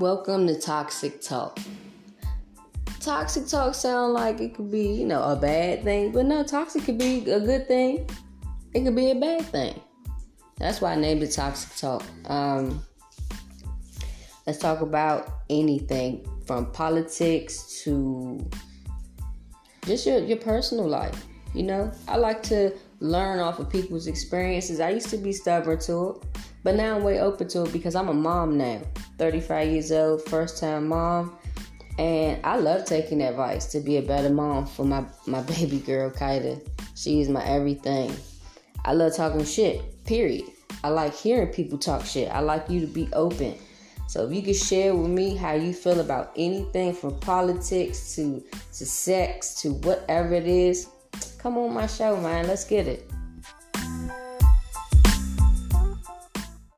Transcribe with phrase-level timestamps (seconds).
[0.00, 1.58] Welcome to Toxik Talk.
[3.00, 6.84] Toxik talk sound like it could be, you know, a bad thing, but no, toxic
[6.84, 8.08] could be a good thing.
[8.72, 9.78] It could be a bad thing.
[10.56, 12.02] That's why I named it Toxik Talk.
[12.30, 12.82] Um,
[14.46, 18.48] let's talk about anything from politics to
[19.84, 21.26] just your, your personal life.
[21.54, 24.80] You know, I like to learn off of people's experiences.
[24.80, 26.26] I used to be stubborn to it,
[26.62, 28.82] but now I'm way open to it because I'm a mom now.
[29.18, 31.36] 35 years old, first time mom.
[31.98, 36.10] And I love taking advice to be a better mom for my, my baby girl,
[36.10, 36.60] Kaida.
[36.94, 38.14] She is my everything.
[38.84, 40.44] I love talking shit, period.
[40.82, 42.30] I like hearing people talk shit.
[42.30, 43.54] I like you to be open.
[44.06, 48.42] So if you can share with me how you feel about anything from politics to
[48.72, 50.88] to sex to whatever it is,
[51.38, 52.48] come on my show, man.
[52.48, 53.08] Let's get it.